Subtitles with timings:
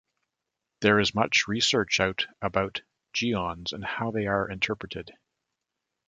[0.79, 2.81] There is much research out about
[3.13, 5.11] geons and how they are interpreted.